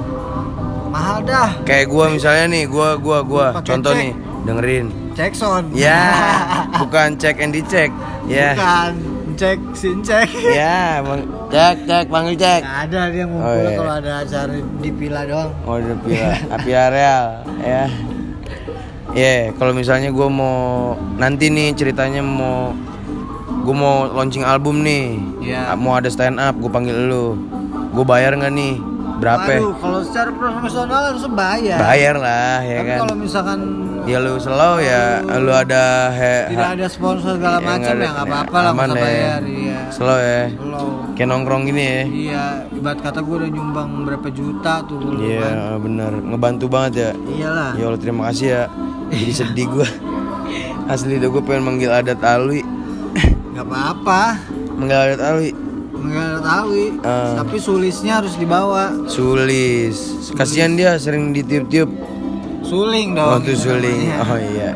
Mahal 0.88 1.20
dah. 1.22 1.52
Kayak 1.62 1.88
gua 1.88 2.08
misalnya 2.08 2.48
nih, 2.50 2.64
gua 2.66 2.96
gua 2.96 3.20
gua 3.22 3.46
Pakai 3.54 3.68
contoh 3.68 3.92
cek. 3.92 4.00
nih, 4.00 4.12
dengerin. 4.44 4.86
Jackson. 5.14 5.64
Ya, 5.72 6.02
bukan 6.82 7.08
cek 7.14 7.36
and 7.38 7.52
dicek. 7.52 7.92
Ya. 8.26 8.56
Bukan. 8.56 8.92
Cek 9.36 9.60
sin 9.72 10.02
cek. 10.02 10.26
Ya, 10.42 10.98
bang, 11.00 11.22
cek 11.48 11.86
cek 11.86 12.06
panggil 12.08 12.34
cek. 12.34 12.58
Nggak 12.60 12.80
ada 12.88 13.02
dia 13.08 13.24
ngumpul 13.24 13.46
Oh, 13.46 13.54
iya. 13.54 13.70
kalau 13.78 13.94
ada 13.94 14.12
acara 14.24 14.50
di 14.58 14.90
villa 14.90 15.22
doang. 15.24 15.52
Oh, 15.62 15.78
udah 15.78 15.98
pila, 16.02 16.30
api 16.50 16.72
areal, 16.74 17.26
ya. 17.62 17.84
Ya, 19.14 19.34
kalau 19.54 19.72
misalnya 19.72 20.10
gue 20.10 20.28
mau 20.28 20.58
nanti 21.16 21.48
nih 21.48 21.74
ceritanya 21.74 22.22
mau 22.22 22.74
gue 23.68 23.76
mau 23.76 24.08
launching 24.08 24.42
album 24.42 24.80
nih, 24.80 25.20
Iya. 25.44 25.76
mau 25.76 25.94
ada 25.94 26.08
stand 26.08 26.40
up, 26.40 26.56
gue 26.56 26.72
panggil 26.72 26.96
lu, 27.04 27.36
gue 27.92 28.06
bayar 28.06 28.32
nggak 28.34 28.54
nih? 28.54 28.80
Berapa? 29.18 29.50
Aduh, 29.52 29.74
kalau 29.76 30.00
secara 30.00 30.30
profesional 30.32 31.02
harus 31.10 31.26
bayar. 31.28 31.76
Bayar 31.76 32.16
lah, 32.16 32.62
ya 32.62 32.78
Tapi 32.78 32.88
kan. 32.88 33.00
kalau 33.02 33.16
misalkan 33.18 33.60
Ya 34.08 34.24
lu 34.24 34.40
slow 34.40 34.80
ya, 34.80 35.20
lu 35.36 35.52
ada 35.52 36.08
he, 36.10 36.48
tidak 36.48 36.80
ada 36.80 36.88
sponsor 36.88 37.36
segala 37.36 37.60
Ya, 37.60 37.66
macam 37.68 37.92
ya 37.94 38.08
nggak 38.08 38.24
apa-apa 38.26 38.58
lah 38.58 38.72
aman 38.72 38.88
nggak 38.88 38.96
ya. 38.96 39.04
bayar. 39.04 39.42
Iya. 39.44 39.80
slow 39.90 40.16
ya, 40.18 40.42
Slow. 40.54 40.88
kayak 41.12 41.28
nongkrong 41.28 41.64
gini 41.66 41.84
ya. 41.84 42.02
Iya, 42.08 42.44
ibarat 42.72 43.00
kata 43.02 43.20
gue 43.20 43.36
udah 43.36 43.50
nyumbang 43.50 43.90
berapa 44.06 44.28
juta 44.32 44.74
tuh 44.86 45.00
Iya 45.18 45.44
kan. 45.44 45.56
bener, 45.82 46.12
ngebantu 46.24 46.66
banget 46.70 46.94
ya. 46.96 47.12
Iyalah. 47.20 47.72
Ya 47.74 47.84
Allah 47.86 48.00
terima 48.00 48.22
kasih 48.32 48.48
ya. 48.48 48.64
Jadi 49.10 49.34
sedih 49.34 49.68
gue. 49.68 49.88
Asli 50.88 51.18
dah 51.18 51.28
gue 51.28 51.44
pengen 51.44 51.64
manggil 51.66 51.92
adat 51.92 52.22
alwi, 52.22 52.64
Gak 53.58 53.66
apa-apa. 53.66 54.24
manggil 54.78 54.98
adat 55.02 55.22
alwi. 55.26 55.50
Enggak 55.98 56.46
tahu. 56.46 56.72
Ah. 57.02 57.42
Tapi 57.42 57.58
sulisnya 57.58 58.22
harus 58.22 58.38
dibawa. 58.38 58.94
Sulis. 59.10 60.30
Kasihan 60.38 60.78
dia 60.78 60.94
sering 61.02 61.34
ditiup-tiup. 61.34 61.90
Suling 62.62 63.18
dong. 63.18 63.42
Waktu 63.42 63.58
suling. 63.58 64.14
namanya. 64.14 64.30
Oh 64.30 64.38
iya. 64.38 64.70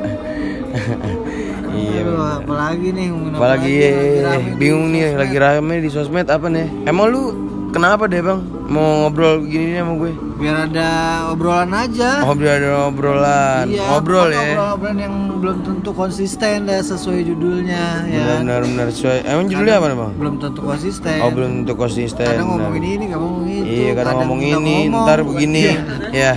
iya. 1.77 2.01
Aduh, 2.01 2.25
apalagi 2.41 2.87
nih 2.89 3.07
Apalagi 3.37 3.69
lagi, 3.69 3.73
ya, 3.77 3.91
lagi 3.93 4.17
rame 4.25 4.41
di 4.49 4.53
bingung 4.57 4.87
nih 4.89 5.03
lagi 5.13 5.37
rame 5.37 5.75
di 5.77 5.89
sosmed 5.93 6.27
apa 6.33 6.47
nih? 6.49 6.67
Emang 6.89 7.13
lu 7.13 7.23
kenapa 7.71 8.03
deh 8.05 8.19
bang? 8.19 8.39
Mau 8.65 9.03
ngobrol 9.03 9.43
gini 9.43 9.71
nih 9.71 9.79
sama 9.79 9.93
gue? 9.97 10.13
biar 10.41 10.57
ada 10.65 10.89
obrolan 11.29 11.69
aja. 11.69 12.25
Ngobrol 12.25 12.49
ada 12.49 12.69
obrolan, 12.87 13.65
Iya, 13.67 13.83
ngobrol 13.85 14.29
ya. 14.31 14.41
Obrolan 14.73 14.97
yang 14.97 15.13
belum 15.37 15.57
tentu 15.61 15.89
konsisten 15.91 16.65
dah 16.65 16.81
sesuai 16.81 17.21
judulnya 17.23 18.07
ya. 18.07 18.21
kan? 18.25 18.39
Benar 18.41 18.61
benar 18.63 18.87
sesuai. 18.89 19.21
Emang 19.23 19.45
judulnya 19.45 19.75
apa 19.77 19.87
nih 19.87 19.97
bang? 19.97 20.11
Belum 20.17 20.35
tentu 20.37 20.61
konsisten. 20.61 21.17
Oh 21.19 21.29
belum 21.29 21.49
tentu 21.59 21.73
konsisten. 21.75 22.25
Kadang 22.25 22.49
ngomongin 22.49 22.81
ini, 22.81 23.05
kadang 23.05 23.21
ngomongin 23.21 23.61
itu. 23.61 23.69
Iya 23.77 23.91
kadang 23.93 24.15
ngomong 24.19 24.39
ini, 24.41 24.75
ngomong. 24.89 25.05
ntar 25.05 25.19
begini, 25.21 25.61
Iya. 25.61 25.77
ya 26.11 26.33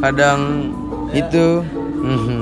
kadang 0.00 0.38
itu. 1.12 1.46
Mhm. 2.00 2.40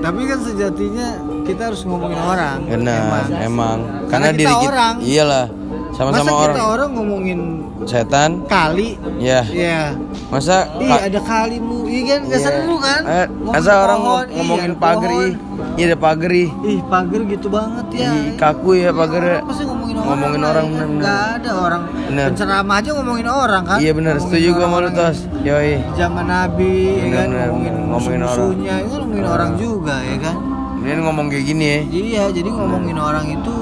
Tapi 0.00 0.20
kan 0.24 0.38
sejatinya 0.40 1.06
kita 1.44 1.62
harus 1.68 1.84
ngomongin 1.84 2.18
orang. 2.18 2.58
Benar, 2.64 3.28
emang. 3.38 3.78
Karena 4.08 4.08
Karena, 4.08 4.26
kita 4.28 4.38
diri 4.40 4.54
kita, 4.56 4.66
orang. 4.66 4.94
iyalah, 4.98 5.46
Masa 5.92 6.08
sama-sama 6.08 6.30
orang. 6.32 6.56
kita 6.56 6.62
orang 6.64 6.90
ngomongin 6.96 7.40
Setan, 7.84 8.30
kali, 8.48 8.96
ya. 9.20 9.44
ya. 9.44 9.92
Masa 10.32 10.64
Ih 10.80 10.88
ka- 10.88 11.04
ada 11.04 11.20
kalimu, 11.20 11.84
iya 11.84 12.00
kan 12.08 12.20
gak 12.24 12.40
iya. 12.40 12.46
seru 12.48 12.76
kan? 12.80 13.00
Eh, 13.04 13.26
masa 13.44 13.72
orang 13.84 14.00
pohon, 14.00 14.24
ngomongin 14.32 14.72
iya, 14.72 14.72
ih, 14.72 15.32
iya 15.76 15.84
ada 15.92 15.98
pagar 16.00 16.30
ih. 16.32 16.50
Pagar 16.88 17.20
gitu 17.28 17.46
banget 17.52 17.86
ya. 17.92 18.08
Ih, 18.08 18.24
kaku 18.40 18.70
ya 18.80 18.90
pagar 18.90 19.20
ya. 19.22 19.38
Apa 19.44 19.52
sih 19.52 19.64
ngomongin 19.68 19.96
orang? 20.00 20.08
Ngomongin 20.08 20.42
orang, 20.42 20.64
ya 20.64 20.70
kan? 20.70 20.72
bener-bener. 20.72 21.02
Nggak 21.04 21.22
ada 21.36 21.50
orang. 21.52 21.82
Bener. 22.08 22.26
Penceramah 22.32 22.76
aja 22.80 22.90
ngomongin 22.96 23.28
orang 23.28 23.62
kan? 23.68 23.78
Iya 23.78 23.92
benar, 23.92 24.14
setuju 24.16 24.48
gua 24.48 24.56
sama 24.56 24.64
lu 24.64 24.72
orang-orang 24.72 24.92
tos. 24.96 25.18
Yoi. 25.44 25.72
Zaman 25.92 26.24
Nabi, 26.24 26.72
ya 26.72 27.04
kan? 27.12 27.26
Bener-bener, 27.28 27.48
Ngomongin 27.52 27.74
ngomongin 27.84 28.20
orang. 28.24 28.48
itu 28.48 28.64
kan 28.64 29.00
ngomongin 29.04 29.26
orang 29.28 29.50
juga, 29.60 29.94
ya 30.00 30.16
kan? 30.16 30.36
Ini 30.82 30.98
ngomong 30.98 31.26
kayak 31.28 31.44
gini 31.46 31.64
ya. 31.64 31.78
Iya, 31.86 32.24
jadi 32.32 32.48
ngomongin 32.50 32.96
orang 32.96 33.26
itu 33.28 33.54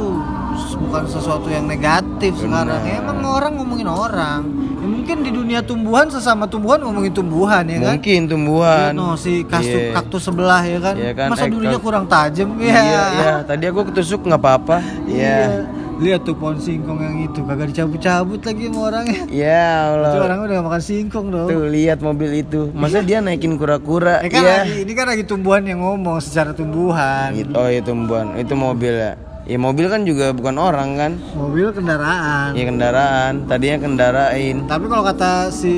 bukan 0.75 1.03
sesuatu 1.05 1.47
yang 1.47 1.65
negatif 1.65 2.37
sekarang. 2.37 2.81
Ya, 2.83 2.99
emang 2.99 3.21
orang 3.23 3.53
ngomongin 3.55 3.87
orang. 3.87 4.41
Ya, 4.77 4.87
mungkin 4.87 5.17
di 5.21 5.31
dunia 5.31 5.61
tumbuhan 5.61 6.09
sesama 6.09 6.45
tumbuhan 6.45 6.81
ngomongin 6.81 7.11
tumbuhan 7.11 7.65
ya 7.65 7.79
kan? 7.79 7.97
Mungkin 7.97 8.21
Iya, 8.21 8.31
tumbuhan. 8.31 8.91
no, 8.93 9.13
si 9.15 9.43
kaktus, 9.43 9.69
Iya. 9.83 9.93
kaktus 9.93 10.23
sebelah 10.23 10.63
ya 10.63 10.79
kan? 10.79 10.95
Iya 10.97 11.13
kan, 11.13 11.29
Masa 11.29 11.45
eh, 11.45 11.51
dulunya 11.51 11.79
kurang 11.79 12.05
tajam? 12.07 12.49
Iya, 12.57 12.81
iya. 13.13 13.33
Tadi 13.43 13.65
aku 13.67 13.81
ketusuk 13.87 14.25
nggak 14.25 14.39
apa-apa. 14.39 14.77
Iya. 15.05 15.69
lihat 16.01 16.25
tuh 16.25 16.33
pohon 16.33 16.57
singkong 16.57 16.97
yang 16.97 17.17
itu 17.21 17.45
kagak 17.45 17.77
dicabut-cabut 17.77 18.41
lagi 18.41 18.73
sama 18.73 18.81
orangnya 18.89 19.21
Ya 19.29 19.69
itu 19.85 20.01
Allah. 20.01 20.25
orangnya 20.25 20.45
udah 20.49 20.55
gak 20.57 20.65
makan 20.65 20.81
singkong 20.83 21.27
dong 21.29 21.45
Tuh 21.45 21.69
lihat 21.69 22.01
mobil 22.01 22.31
itu. 22.41 22.73
Masa 22.73 23.05
dia 23.05 23.21
naikin 23.21 23.61
kura-kura? 23.61 24.25
Eh, 24.25 24.33
kan 24.33 24.41
Iya. 24.41 24.57
lagi, 24.65 24.77
ini 24.81 24.93
kan 24.97 25.07
lagi 25.07 25.29
tumbuhan 25.29 25.61
yang 25.61 25.85
ngomong 25.85 26.17
secara 26.19 26.57
tumbuhan. 26.57 27.37
Oh 27.53 27.69
itu 27.69 27.85
tumbuhan, 27.85 28.33
itu 28.35 28.55
mobil 28.57 28.97
ya. 28.97 29.13
Ya 29.51 29.59
mobil 29.59 29.91
kan 29.91 30.07
juga 30.07 30.31
bukan 30.31 30.55
orang 30.57 30.95
kan? 30.95 31.13
mobil 31.35 31.75
kendaraan 31.75 32.55
Ya 32.55 32.63
kendaraan. 32.63 33.33
Tadinya 33.45 33.79
kendarain. 33.81 34.57
tapi 34.65 34.87
kalau 34.87 35.03
kata 35.03 35.51
si 35.51 35.75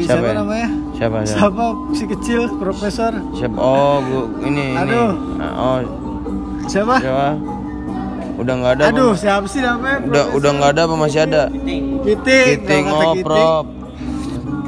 siapa, 0.00 0.22
Siapa 0.22 0.26
ya? 0.28 0.34
namanya 0.36 0.68
Siapa? 0.92 1.16
Siapa? 1.20 1.34
siapa 1.34 1.64
si 1.90 2.04
kecil 2.06 2.40
profesor 2.54 3.12
Siapa? 3.32 3.56
Oh, 3.56 3.98
gua, 4.00 4.22
ini 4.40 4.78
Aduh. 4.78 5.10
ini. 5.10 5.42
Oh, 5.58 5.78
siapa 6.64 6.94
siapa? 6.96 7.34
Udah 8.36 8.52
nggak 8.54 8.72
ada. 8.74 8.84
aduh 8.86 9.10
apa? 9.10 9.18
siapa 9.18 9.46
sih 9.48 9.60
namanya 9.60 9.98
Udah 10.04 10.24
udah 10.30 10.50
nggak 10.52 10.70
ada 10.70 10.82
apa 10.84 10.94
masih 10.94 11.20
ada? 11.20 11.42
Kiting 11.50 11.84
Kiting 12.06 12.84
kalau 12.84 12.94
kata 12.94 13.02
oh, 13.02 13.10
Kiting 13.10 13.24
prop. 13.24 13.66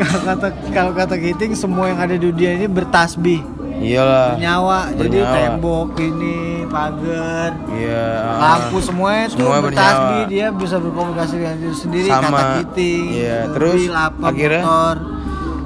kalau 0.01 0.21
kata 0.25 0.47
kalau 0.73 0.93
kata 0.97 1.15
Kiting 1.17 1.53
semua 1.55 1.85
yang 1.87 2.01
ada 2.01 2.13
di 2.13 2.23
dunia 2.25 2.51
ini 2.55 2.67
bertasbih 2.67 3.39
Iyalah. 3.81 4.27
bernyawa 4.35 4.79
jadi 4.93 5.19
Bernyawa. 5.19 5.35
tembok 5.35 5.89
ini 5.99 6.37
pagar 6.67 7.51
Iya. 7.69 8.07
lampu 8.37 8.77
semuanya 8.79 9.23
itu 9.25 9.35
Semua 9.37 9.59
bertasbih 9.61 10.23
dia 10.27 10.47
bisa 10.51 10.77
berkomunikasi 10.77 11.35
dengan 11.35 11.57
diri 11.59 11.77
sendiri 11.77 12.09
Sama. 12.09 12.27
kata 12.29 12.43
Kiting 12.59 13.05
Iya, 13.15 13.39
terus 13.51 13.81
apa 13.89 14.25
akhirnya? 14.27 14.63
motor 14.63 14.97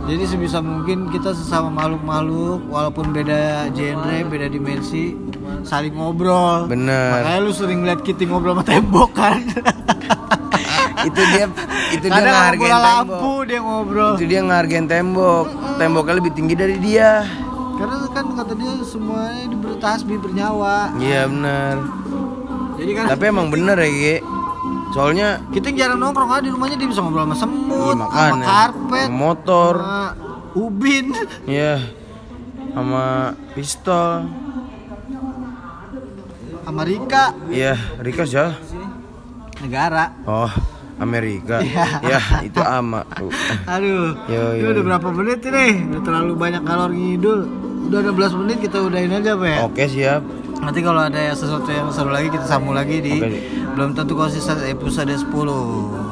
jadi 0.02 0.24
sebisa 0.26 0.58
mungkin 0.58 0.98
kita 1.08 1.30
sesama 1.30 1.70
makhluk-makhluk 1.70 2.66
walaupun 2.66 3.10
beda 3.10 3.40
genre 3.70 4.18
beda 4.24 4.46
dimensi 4.46 5.14
saling 5.62 5.92
ngobrol 5.92 6.66
Bener. 6.66 7.14
makanya 7.14 7.40
lu 7.40 7.52
sering 7.52 7.82
lihat 7.82 8.02
Kiting 8.02 8.28
ngobrol 8.28 8.52
sama 8.52 8.64
tembok 8.64 9.10
kan 9.12 9.38
itu 11.02 11.22
dia 11.28 11.46
itu 11.90 12.04
dia 12.04 12.10
kadang 12.12 12.22
sama 12.24 12.38
ngehargain 12.44 12.62
tembok. 12.68 12.82
lampu 12.84 13.32
dia 13.42 13.58
ngobrol 13.60 14.12
Itu 14.12 14.24
dia 14.24 14.40
ngehargain 14.40 14.86
tembok. 14.86 15.46
Temboknya 15.72 16.14
lebih 16.14 16.32
tinggi 16.32 16.54
dari 16.54 16.76
dia. 16.78 17.26
Karena 17.82 17.96
kan 18.08 18.24
kata 18.32 18.52
dia 18.54 18.72
semuanya 18.80 19.44
di 19.44 19.56
bertasbih 19.56 20.16
bernyawa 20.16 20.94
Iya 20.96 21.26
bener. 21.26 21.74
jadi 22.78 22.90
kan 22.94 23.04
Tapi 23.10 23.24
emang 23.26 23.48
bener 23.48 23.74
ya 23.76 23.90
Gi. 23.90 24.16
Soalnya 24.92 25.40
kita 25.48 25.72
jarang 25.72 25.98
nongkrong 25.98 26.30
aja 26.30 26.42
di 26.42 26.50
rumahnya 26.50 26.76
dia 26.76 26.84
bisa 26.84 27.00
ngobrol 27.00 27.24
sama 27.24 27.34
semut, 27.34 27.96
Iya, 27.96 28.04
sama 28.04 28.12
makanya. 28.28 28.44
karpet, 28.44 29.08
Sama 29.08 29.18
motor. 29.18 29.74
sama 29.74 30.02
ubin. 30.54 31.06
Iya. 31.44 31.74
Sama 32.70 33.04
pistol. 33.50 34.10
sama 36.62 36.82
Rika 36.82 37.24
Iya, 37.48 37.74
Rika 37.98 38.22
siapa? 38.22 38.54
negara. 39.58 40.04
Oh, 40.24 40.50
Amerika. 40.96 41.58
Ya, 42.02 42.20
itu 42.40 42.60
ama. 42.60 43.02
Aduh, 43.72 44.14
Yo, 44.26 44.42
ini 44.54 44.66
udah 44.68 44.84
berapa 44.84 45.08
menit 45.10 45.40
ini? 45.42 45.88
Udah 45.88 46.02
terlalu 46.02 46.32
banyak 46.34 46.62
kalor 46.62 46.90
ngidul. 46.90 47.40
Udah 47.92 48.08
16 48.08 48.40
menit 48.40 48.56
kita 48.64 48.80
udahin 48.80 49.12
aja, 49.12 49.36
Pak 49.36 49.48
ya. 49.52 49.58
Oke, 49.68 49.84
siap. 49.84 50.24
Nanti 50.64 50.80
kalau 50.80 51.04
ada 51.04 51.36
sesuatu 51.36 51.68
yang 51.68 51.92
seru 51.92 52.08
lagi 52.08 52.32
kita 52.32 52.48
sambung 52.48 52.72
lagi 52.72 53.04
di 53.04 53.20
Oke. 53.20 53.44
belum 53.76 53.92
tentu 53.92 54.16
konsisten 54.16 54.56
episode 54.64 55.12
10. 55.12 55.28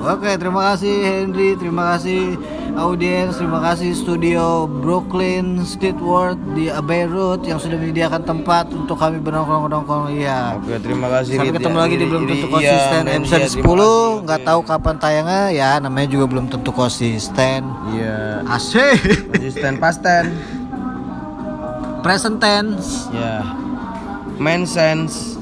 Oke, 0.04 0.30
terima 0.36 0.74
kasih 0.74 0.92
Henry, 1.00 1.56
terima 1.56 1.96
kasih 1.96 2.36
audiens, 2.76 3.40
terima 3.40 3.64
kasih 3.64 3.96
studio 3.96 4.68
Brooklyn 4.68 5.64
Streetward 5.64 6.36
di 6.52 6.68
Beirut 6.84 7.48
yang 7.48 7.56
sudah 7.56 7.80
menyediakan 7.80 8.28
tempat 8.28 8.68
untuk 8.76 9.00
kami 9.00 9.16
bernongkrong-nongkrong. 9.22 10.12
Iya. 10.20 10.60
Oke, 10.60 10.76
terima 10.84 11.08
kasih. 11.08 11.40
Sampai 11.40 11.56
ketemu 11.56 11.78
ya. 11.78 11.82
lagi 11.86 11.94
di 11.96 12.04
belum 12.04 12.22
tentu 12.28 12.46
iya, 12.46 12.52
konsisten 12.52 13.02
men, 13.08 13.16
episode 13.24 13.40
iya, 13.40 13.48
10. 13.48 13.56
terima 13.56 13.72
kasih. 13.72 14.24
Nggak 14.28 14.40
tahu 14.44 14.60
kapan 14.68 14.94
tayangnya 15.00 15.42
ya, 15.48 15.70
namanya 15.80 16.08
juga 16.12 16.24
belum 16.28 16.44
tentu 16.52 16.70
konsisten. 16.76 17.64
Iya. 17.96 18.44
Asik. 18.44 19.30
Konsisten 19.32 19.80
pasten. 19.80 20.26
Present 22.02 22.40
tense, 22.40 23.08
Ya. 23.12 23.44
Man 24.40 24.64
sense, 24.64 25.36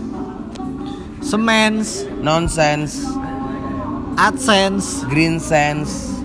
semens, 1.23 2.03
nonsense, 2.19 3.07
adsense, 4.19 5.07
green 5.07 5.39
sense, 5.39 6.19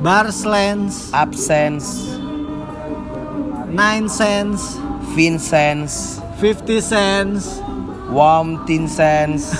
barslens, 0.00 1.12
absence, 1.12 2.16
nine 3.68 4.08
cents, 4.08 4.80
Vincense, 5.12 6.20
50 6.40 6.80
cents, 6.80 7.60
warm 8.08 8.64
tin 8.64 8.88
sense, 8.88 9.52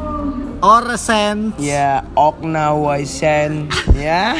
or 0.64 0.96
cent, 0.96 1.52
ya 1.60 2.00
Oknawaisen, 2.16 3.68
ya 3.92 4.32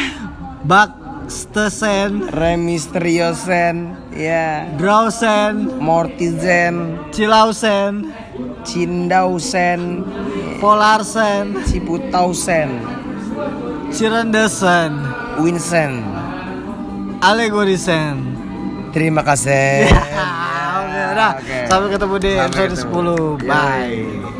Baxtesen, 0.65 2.33
Remisteriosen, 2.33 4.04
ya 4.15 4.71
Drausen, 4.79 5.83
Mortizen, 5.83 6.99
Cilausen, 7.11 8.15
Cindausen, 8.63 10.07
Polarsen, 10.63 11.67
Ciputausen, 11.67 12.81
Cirendesen, 13.91 15.03
Vincent. 15.43 16.03
Allegorisen. 17.25 18.37
Terima 18.93 19.25
kasih. 19.25 19.89
Oke, 20.85 21.01
udah. 21.17 21.33
Oke. 21.41 21.59
Sampai 21.67 21.89
ketemu 21.89 22.15
di 22.21 22.33
episode 22.37 22.75
ketemu. 22.77 23.41
10. 23.41 23.49
Yoi. 23.49 23.49
Bye. 23.49 24.34